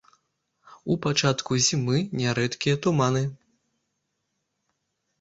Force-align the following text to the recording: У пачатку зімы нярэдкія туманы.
У 0.93 0.97
пачатку 1.03 1.51
зімы 1.67 1.97
нярэдкія 2.23 2.75
туманы. 2.89 3.23